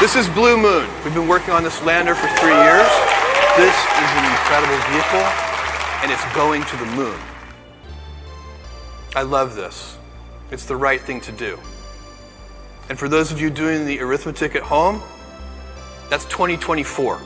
[0.00, 0.88] This is Blue Moon.
[1.02, 2.86] We've been working on this lander for three years.
[3.56, 5.26] This is an incredible vehicle,
[6.02, 7.18] and it's going to the moon.
[9.16, 9.98] I love this.
[10.52, 11.58] It's the right thing to do.
[12.88, 15.02] And for those of you doing the arithmetic at home,
[16.08, 17.20] that's 2024.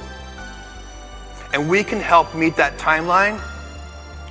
[1.52, 3.38] And we can help meet that timeline,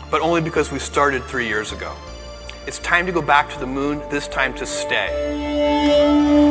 [0.10, 1.96] but only because we started three years ago.
[2.66, 6.51] It's time to go back to the moon, this time to stay.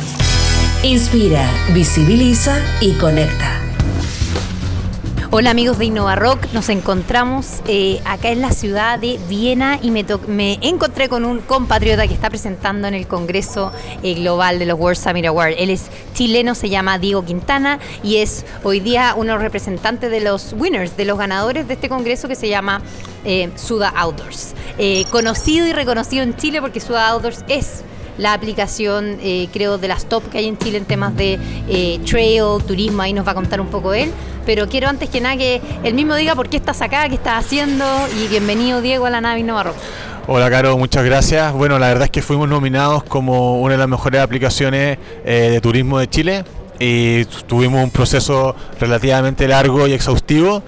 [0.83, 3.61] Inspira, visibiliza y conecta.
[5.29, 9.91] Hola amigos de Innova Rock, nos encontramos eh, acá en la ciudad de Viena y
[9.91, 14.79] me, encontré con un compatriota que está presentando en el Congreso eh, Global de los
[14.79, 15.55] World Summit Awards.
[15.59, 20.53] Él es chileno, se llama Diego Quintana y es hoy día uno representantes de los
[20.53, 22.81] winners, de los ganadores de este congreso que se llama
[23.23, 24.55] eh, Suda Outdoors.
[25.11, 27.83] conocido y reconocido en Chile porque Suda Outdoors es
[28.21, 31.99] la aplicación, eh, creo, de las top que hay en Chile en temas de eh,
[32.05, 34.11] trail, turismo, ahí nos va a contar un poco él.
[34.45, 37.43] Pero quiero antes que nada que él mismo diga por qué estás acá, qué estás
[37.43, 37.83] haciendo
[38.15, 39.73] y bienvenido Diego a la nave Innova
[40.27, 41.51] Hola Caro, muchas gracias.
[41.51, 45.59] Bueno, la verdad es que fuimos nominados como una de las mejores aplicaciones eh, de
[45.59, 46.45] turismo de Chile
[46.77, 50.61] y tuvimos un proceso relativamente largo y exhaustivo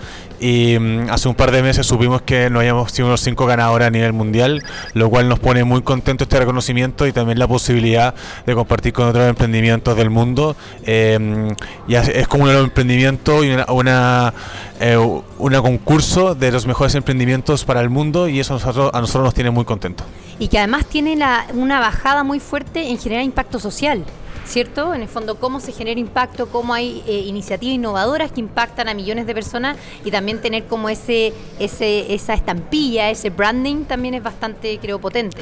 [0.44, 3.88] y mm, hace un par de meses supimos que no habíamos sido unos cinco ganadores
[3.88, 4.62] a nivel mundial,
[4.94, 8.14] lo cual nos pone muy contentos este reconocimiento y también la posibilidad
[8.46, 10.58] de compartir con otros emprendimientos del mundo.
[10.86, 11.48] Eh,
[11.88, 14.34] y es como un emprendimiento y una, una,
[14.82, 14.98] eh,
[15.38, 19.34] una, concurso de los mejores emprendimientos para el mundo y eso nosotros, a nosotros nos
[19.34, 20.06] tiene muy contentos.
[20.40, 24.04] Y que además tiene la, una bajada muy fuerte en generar impacto social.
[24.46, 24.94] ¿Cierto?
[24.94, 28.94] En el fondo, cómo se genera impacto, cómo hay eh, iniciativas innovadoras que impactan a
[28.94, 34.24] millones de personas y también tener como ese, ese, esa estampilla, ese branding también es
[34.24, 35.38] bastante, creo, potente.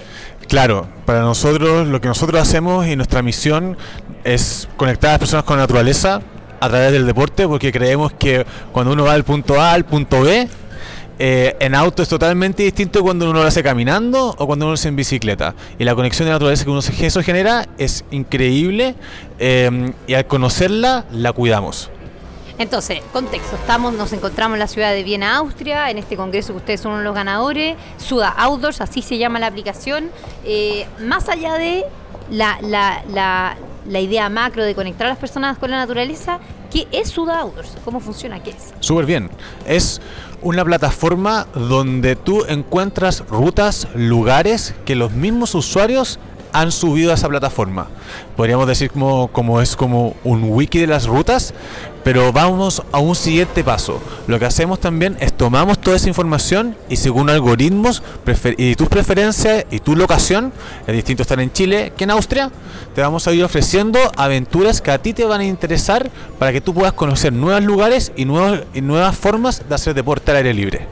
[0.47, 3.77] Claro, para nosotros, lo que nosotros hacemos y nuestra misión
[4.23, 6.21] es conectar a las personas con la naturaleza
[6.59, 10.21] a través del deporte, porque creemos que cuando uno va del punto A al punto
[10.21, 10.47] B,
[11.23, 14.73] eh, en auto es totalmente distinto cuando uno lo hace caminando o cuando uno lo
[14.73, 15.53] hace en bicicleta.
[15.77, 18.95] Y la conexión de naturaleza que uno eso genera es increíble
[19.37, 21.91] eh, y al conocerla la cuidamos.
[22.57, 26.57] Entonces, contexto, estamos, nos encontramos en la ciudad de Viena, Austria, en este congreso que
[26.57, 30.09] ustedes son los ganadores, Suda Outdoors, así se llama la aplicación.
[30.43, 31.85] Eh, más allá de
[32.31, 36.39] la, la, idea macro de conectar a las personas con la naturaleza,
[36.71, 37.77] ¿qué es Suda Outdoors?
[37.83, 38.41] ¿Cómo funciona?
[38.41, 38.73] ¿Qué es?
[38.79, 39.29] Súper bien.
[39.65, 40.01] Es
[40.41, 46.19] una plataforma donde tú encuentras rutas, lugares que los mismos usuarios
[46.53, 47.87] han subido a esa plataforma.
[48.35, 51.53] Podríamos decir como, como es como un wiki de las rutas,
[52.03, 54.01] pero vamos a un siguiente paso.
[54.27, 58.01] Lo que hacemos también es tomamos toda esa información y según algoritmos
[58.57, 60.51] y tus preferencias y tu locación,
[60.87, 62.51] es distinto estar en Chile que en Austria,
[62.95, 66.61] te vamos a ir ofreciendo aventuras que a ti te van a interesar para que
[66.61, 70.53] tú puedas conocer nuevos lugares y, nuevos, y nuevas formas de hacer deporte al aire
[70.53, 70.87] libre.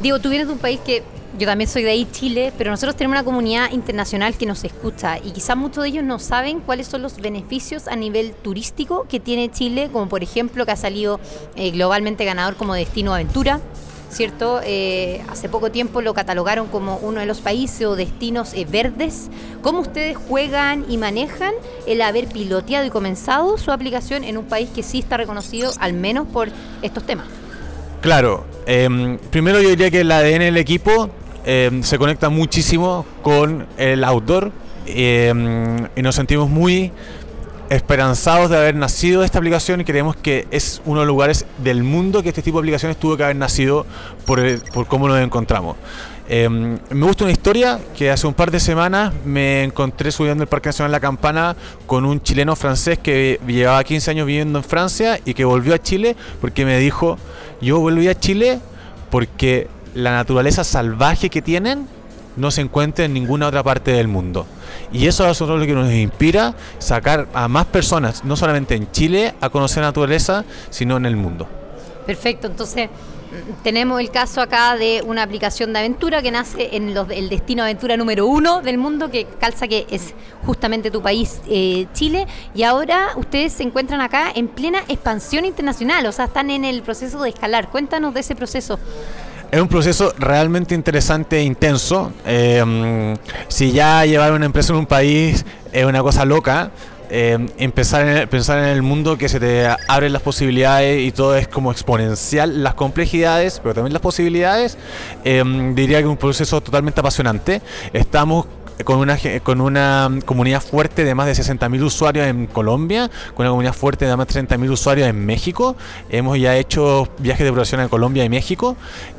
[0.00, 1.02] Digo, tú vienes de un país que
[1.38, 5.18] yo también soy de ahí, Chile, pero nosotros tenemos una comunidad internacional que nos escucha
[5.18, 9.20] y quizás muchos de ellos no saben cuáles son los beneficios a nivel turístico que
[9.20, 11.20] tiene Chile, como por ejemplo que ha salido
[11.56, 13.60] eh, globalmente ganador como destino aventura,
[14.10, 14.60] ¿cierto?
[14.64, 19.28] Eh, hace poco tiempo lo catalogaron como uno de los países o destinos eh, verdes.
[19.62, 21.52] ¿Cómo ustedes juegan y manejan
[21.86, 25.92] el haber piloteado y comenzado su aplicación en un país que sí está reconocido al
[25.92, 26.48] menos por
[26.82, 27.26] estos temas?
[28.00, 31.10] Claro, em, primero yo diría que el ADN del equipo
[31.48, 34.50] Em, se conecta muchísimo con el outdoor
[34.86, 36.90] em, y nos sentimos muy
[37.70, 41.84] esperanzados de haber nacido esta aplicación y creemos que es uno de los lugares del
[41.84, 43.86] mundo que este tipo de aplicaciones tuvo que haber nacido
[44.24, 44.40] por,
[44.72, 45.76] por cómo nos encontramos.
[46.28, 50.48] Em, me gusta una historia que hace un par de semanas me encontré subiendo el
[50.48, 51.54] Parque Nacional La Campana
[51.86, 55.78] con un chileno francés que llevaba 15 años viviendo en Francia y que volvió a
[55.78, 57.18] Chile porque me dijo,
[57.60, 58.58] yo volví a Chile
[59.10, 61.88] porque la naturaleza salvaje que tienen
[62.36, 64.46] no se encuentra en ninguna otra parte del mundo.
[64.92, 69.34] Y eso es lo que nos inspira sacar a más personas, no solamente en Chile,
[69.40, 71.48] a conocer la naturaleza, sino en el mundo.
[72.04, 72.90] Perfecto, entonces
[73.64, 77.62] tenemos el caso acá de una aplicación de aventura que nace en los, el destino
[77.62, 80.14] aventura número uno del mundo, que calza que es
[80.44, 86.06] justamente tu país, eh, Chile, y ahora ustedes se encuentran acá en plena expansión internacional,
[86.06, 87.70] o sea, están en el proceso de escalar.
[87.70, 88.78] Cuéntanos de ese proceso.
[89.50, 92.12] Es un proceso realmente interesante e intenso.
[92.26, 93.16] Eh,
[93.48, 96.72] si ya llevar una empresa en un país es una cosa loca,
[97.08, 101.36] eh, empezar en pensar en el mundo que se te abren las posibilidades y todo
[101.36, 104.76] es como exponencial, las complejidades, pero también las posibilidades,
[105.24, 105.44] eh,
[105.74, 107.62] diría que es un proceso totalmente apasionante.
[107.92, 108.46] Estamos
[108.84, 113.50] con una, con una comunidad fuerte de más de 60.000 usuarios en Colombia, con una
[113.50, 115.76] comunidad fuerte de más de 30.000 usuarios en México.
[116.10, 118.76] Hemos ya hecho viajes de producción en Colombia y México.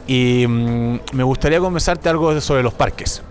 [0.08, 3.22] Y mm, me gustaría conversarte algo sobre los parques.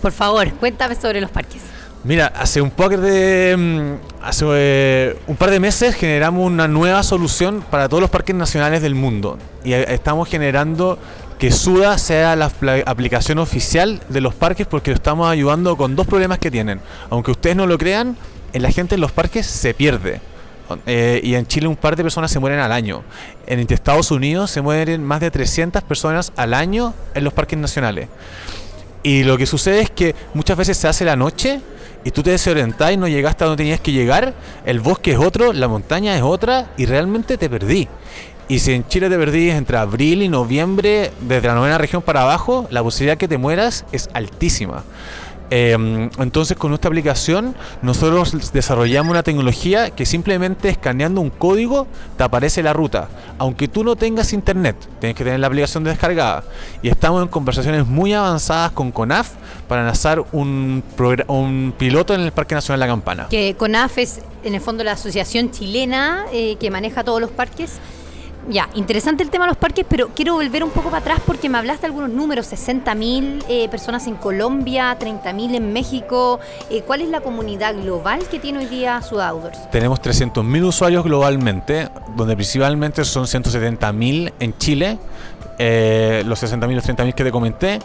[0.00, 1.62] Por favor, cuéntame sobre los parques.
[2.04, 7.02] Mira, hace un poco de mm, hace eh, un par de meses generamos una nueva
[7.02, 10.98] solución para todos los parques nacionales del mundo y eh, estamos generando
[11.38, 12.50] que Suda sea la
[12.86, 16.80] aplicación oficial de los parques porque lo estamos ayudando con dos problemas que tienen.
[17.10, 18.16] Aunque ustedes no lo crean,
[18.52, 20.20] en la gente en los parques se pierde.
[20.86, 23.04] Eh, y en Chile un par de personas se mueren al año.
[23.46, 28.08] En Estados Unidos se mueren más de 300 personas al año en los parques nacionales.
[29.02, 31.60] Y lo que sucede es que muchas veces se hace la noche
[32.02, 34.34] y tú te desorientás y no llegaste a donde tenías que llegar,
[34.64, 37.88] el bosque es otro, la montaña es otra y realmente te perdí.
[38.48, 42.22] Y si en Chile te perdís entre abril y noviembre, desde la novena región para
[42.22, 44.84] abajo, la posibilidad que te mueras es altísima.
[45.48, 52.24] Em, entonces con nuestra aplicación nosotros desarrollamos una tecnología que simplemente escaneando un código te
[52.24, 53.08] aparece la ruta.
[53.38, 56.44] Aunque tú no tengas internet, tienes que tener la aplicación descargada.
[56.82, 59.30] Y estamos en conversaciones muy avanzadas con CONAF
[59.68, 60.82] para lanzar un,
[61.28, 63.26] un piloto en el Parque Nacional La Campana.
[63.28, 67.78] Que CONAF es en el fondo la asociación chilena eh, que maneja todos los parques.
[68.48, 71.48] Ya, interesante el tema de los parques, pero quiero volver un poco para atrás porque
[71.48, 76.38] me hablaste de algunos números, 60.000 eh, personas en Colombia, 30.000 en México.
[76.70, 79.70] Eh, ¿Cuál es la comunidad global que tiene hoy día Sudoutdoors?
[79.70, 84.98] Tenemos 300.000 usuarios globalmente, donde principalmente son 170.000 en Chile,
[85.58, 87.80] eh, los 60.000, los 30.000 que te comenté,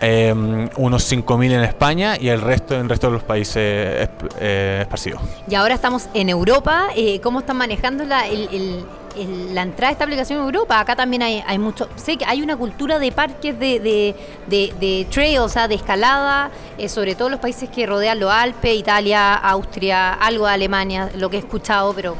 [0.00, 0.32] eh,
[0.76, 4.08] unos 5.000 en España y el resto en el resto de los países
[4.38, 5.22] eh, esparcidos.
[5.48, 6.88] Y ahora estamos en Europa.
[6.94, 8.84] Eh, ¿Cómo están manejando la, el,
[9.52, 10.78] la entrada de esta aplicación en Europa?
[10.78, 11.88] Acá también hay, hay mucho.
[11.96, 14.16] Sé que hay una cultura de parques de, de,
[14.46, 18.30] de, de trail, o sea, de escalada, eh, sobre todo los países que rodean los
[18.30, 22.16] Alpes, Italia, Austria, algo de Alemania, lo que he escuchado, pero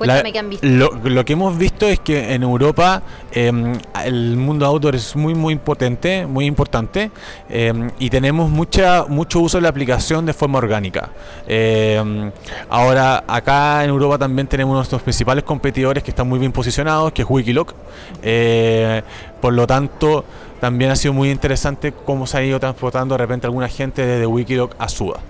[0.00, 0.66] Cuéntame qué han visto.
[1.04, 3.02] Lo, que hemos visto es que en Europa
[3.32, 7.10] em, el mundo outdoor es muy muy potente, muy importante
[7.50, 11.10] em, y tenemos mucha mucho uso de la aplicación de forma orgánica.
[11.46, 12.32] Em,
[12.70, 17.20] ahora acá en Europa también tenemos nuestros principales competidores que están muy bien posicionados, que
[17.20, 17.74] es Wikiloc.
[18.22, 19.02] Eh,
[19.42, 20.24] por lo tanto,
[20.60, 24.24] también ha sido muy interesante cómo se ha ido transportando de repente alguna gente desde
[24.24, 25.20] Wikiloc a Suda.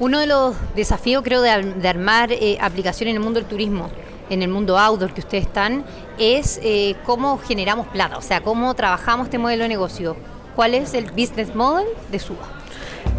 [0.00, 3.90] Uno de los desafíos, creo, de, armar eh, aplicaciones en el mundo del turismo,
[4.30, 5.84] en el mundo outdoor que ustedes están,
[6.18, 10.16] es eh, cómo generamos plata, o sea, cómo trabajamos este modelo de negocio.
[10.54, 12.46] ¿Cuál es el business model de SUBA?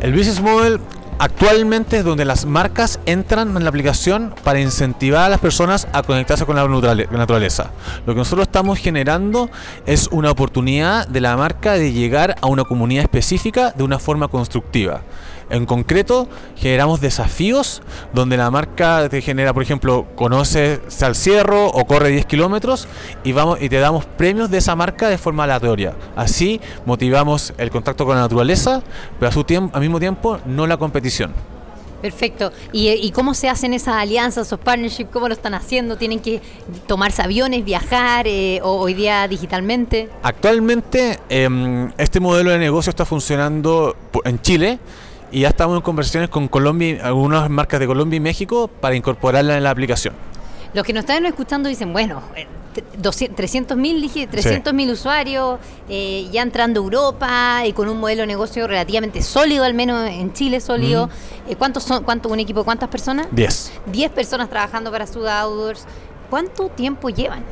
[0.02, 0.80] El business model
[1.20, 6.02] actualmente es donde las marcas entran en la aplicación para incentivar a las personas a
[6.02, 7.72] conectarse con la naturaleza.
[8.06, 9.50] Lo que nosotros estamos generando
[9.86, 14.30] es una oportunidad de la marca de llegar a una comunidad específica de una forma
[14.30, 15.02] constructiva.
[15.50, 17.82] En concreto, generamos desafíos
[18.14, 22.88] donde la marca te genera, por ejemplo, conoce al cierro o corre 10 kilómetros
[23.24, 25.96] y, y te damos premios de esa marca de forma aleatoria.
[26.16, 28.84] Así motivamos el contacto con la naturaleza,
[29.18, 31.09] pero a su tiempo, al mismo tiempo no la competición.
[32.02, 32.52] Perfecto.
[32.72, 35.10] ¿Y, cómo se hacen esas alianzas, esos partnerships?
[35.12, 35.98] ¿Cómo lo están haciendo?
[35.98, 36.42] ¿Tienen que
[36.88, 40.10] tomarse aviones, viajar eh, o hoy día digitalmente?
[40.24, 44.80] Actualmente em, este modelo de negocio está funcionando en Chile
[45.32, 49.58] y ya estamos en conversaciones con Colombia, algunas marcas de Colombia y México para incorporarla
[49.58, 50.14] en la aplicación.
[50.74, 52.22] Los que nos están escuchando dicen, bueno,
[53.36, 55.60] 300 mil, dije, 300 mil usuarios,
[55.90, 60.10] eh, ya entrando a Europa y con un modelo de negocio relativamente sólido, al menos
[60.10, 61.10] en Chile sólido.
[61.48, 63.28] Eh, ¿Cuántos son, cuánto, un equipo, cuántas personas?
[63.32, 63.72] 10.
[63.88, 65.86] 10 personas trabajando para Suda Outdoors.
[66.30, 67.44] ¿Cuánto tiempo llevan?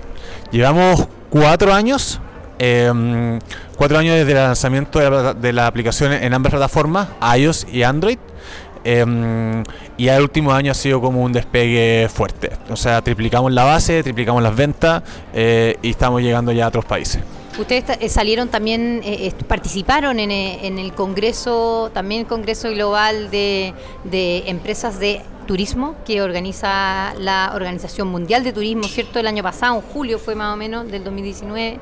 [0.51, 2.21] Llevamos cuatro años
[2.59, 3.39] eh,
[3.75, 5.00] cuatro años desde el lanzamiento
[5.36, 8.17] de la, aplicación en ambas plataformas, iOS y Android.
[8.84, 9.63] Eh,
[9.98, 12.51] y el último año ha sido como un despegue fuerte.
[12.69, 15.03] O sea, triplicamos la base, triplicamos las ventas
[15.34, 17.22] eh, y estamos llegando ya a otros países.
[17.60, 23.74] Ustedes eh, salieron también, eh, participaron en, en, el Congreso, también el Congreso Global de,
[24.03, 29.19] de Empresas de Turismo que organiza la Organización Mundial de Turismo, ¿cierto?
[29.19, 31.79] El año pasado, en julio fue más o menos, del 2019.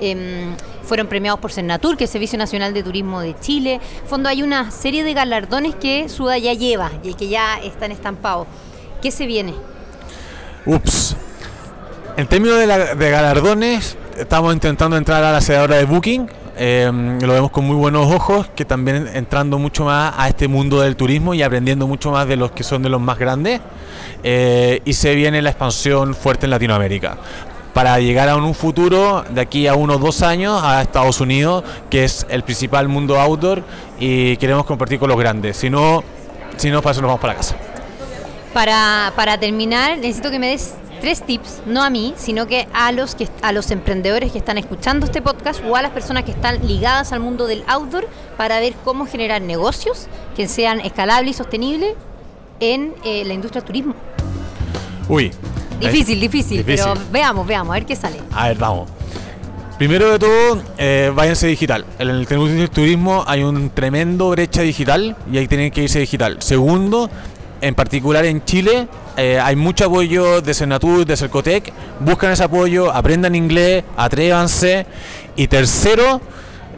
[0.00, 3.80] Em, fueron premiados por Senatur, que es el Servicio Nacional de Turismo de Chile.
[4.06, 8.46] Fondo hay una serie de galardones que Suda ya lleva y que ya están estampados.
[9.02, 9.54] ¿Qué se viene?
[10.64, 11.16] Ups.
[12.16, 16.30] En términos de, la- de galardones, estamos intentando entrar a la aceleradora de Booking.
[16.58, 20.80] eh, lo vemos con muy buenos ojos, que también entrando mucho más a este mundo
[20.80, 23.60] del turismo y aprendiendo mucho más de los que son de los más grandes.
[24.22, 27.18] Eh, y se viene la expansión fuerte en Latinoamérica.
[27.76, 32.04] Para llegar a un futuro de aquí a unos dos años a Estados Unidos, que
[32.04, 33.62] es el principal mundo outdoor,
[34.00, 35.58] y queremos compartir con los grandes.
[35.58, 36.02] Si no,
[36.56, 37.54] si no, para eso nos vamos para casa.
[38.54, 42.92] Para, para terminar, necesito que me des tres tips, no a mí, sino que a
[42.92, 46.30] los que a los emprendedores que están escuchando este podcast o a las personas que
[46.30, 51.34] están ligadas al mundo del outdoor para ver cómo generar negocios que sean escalables y
[51.34, 51.92] sostenibles
[52.58, 53.94] en eh, la industria del turismo.
[55.10, 55.30] Uy.
[55.80, 56.86] Difícil, difícil, Difícil.
[56.86, 58.20] pero veamos, veamos, a ver qué sale.
[58.32, 58.88] A ver, vamos.
[59.78, 61.84] Primero de todo, eh, váyanse digital.
[61.98, 66.38] En el del turismo hay un tremendo brecha digital y ahí tienen que irse digital.
[66.40, 67.10] Segundo,
[67.60, 71.74] en particular en Chile, eh, hay mucho apoyo de Senatur, de Cercotec.
[72.00, 74.86] Buscan ese apoyo, aprendan inglés, atrévanse.
[75.36, 76.22] Y tercero,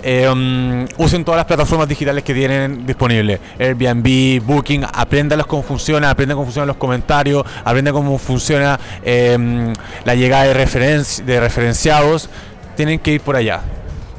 [0.03, 3.41] eh, mm, usen todas las plataformas digitales que tienen disponibles.
[3.59, 9.73] Airbnb, Booking, aprendan cómo funciona, aprendan cómo funcionan los comentarios, aprendan cómo funciona eh, mm,
[10.05, 12.29] la llegada de, referenci- de referenciados.
[12.77, 13.61] Tienen que ir por allá.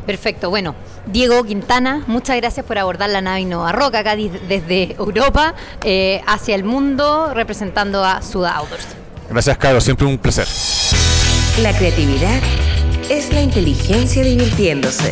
[0.05, 0.75] Perfecto, bueno.
[1.05, 6.53] Diego Quintana, muchas gracias por abordar la nave Innova Rock acá desde Europa eh, hacia
[6.53, 8.85] el mundo representando a Suda Outdoors.
[9.29, 9.83] Gracias, Carlos.
[9.83, 10.47] Siempre un placer.
[11.63, 12.39] La creatividad
[13.09, 15.11] es la inteligencia divirtiéndose.